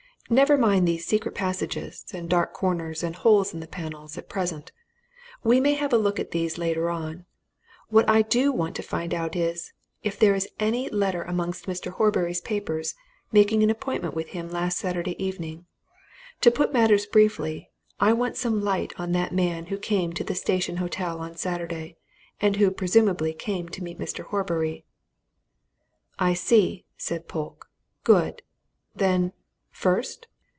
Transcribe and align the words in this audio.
Never 0.29 0.57
mind 0.57 0.87
these 0.87 1.05
secret 1.05 1.35
passages 1.35 2.05
and 2.13 2.29
dark 2.29 2.53
corners 2.53 3.03
and 3.03 3.13
holes 3.17 3.53
in 3.53 3.59
the 3.59 3.67
panels! 3.67 4.17
at 4.17 4.29
present: 4.29 4.71
we 5.43 5.59
may 5.59 5.73
have 5.73 5.91
a 5.91 5.97
look 5.97 6.21
at 6.21 6.31
these 6.31 6.57
later 6.57 6.89
on. 6.89 7.25
What 7.89 8.09
I 8.09 8.21
do 8.21 8.53
want 8.53 8.77
to 8.77 8.81
find 8.81 9.13
out 9.13 9.35
is 9.35 9.73
if 10.03 10.17
there's 10.17 10.47
any 10.57 10.87
letter 10.89 11.23
amongst 11.23 11.65
Mr. 11.65 11.91
Horbury's 11.91 12.39
papers 12.39 12.95
making 13.33 13.61
an 13.61 13.69
appointment 13.69 14.13
with 14.15 14.29
him 14.29 14.47
last 14.49 14.77
Saturday 14.77 15.21
evening. 15.21 15.65
To 16.39 16.49
put 16.51 16.71
matters 16.71 17.05
briefly 17.05 17.69
I 17.99 18.13
want 18.13 18.37
some 18.37 18.61
light 18.61 18.93
on 18.97 19.11
that 19.11 19.33
man 19.33 19.65
who 19.65 19.77
came 19.77 20.13
to 20.13 20.23
the 20.23 20.33
Station 20.35 20.77
Hotel 20.77 21.19
on 21.19 21.35
Saturday, 21.35 21.97
and 22.39 22.55
who 22.55 22.71
presumably 22.71 23.33
came 23.33 23.67
to 23.67 23.83
meet 23.83 23.99
Mr. 23.99 24.23
Horbury." 24.23 24.85
"I 26.17 26.35
see," 26.35 26.85
said 26.95 27.27
Polke. 27.27 27.67
"Good! 28.05 28.43
Then 28.95 29.33
first?" 29.73 30.27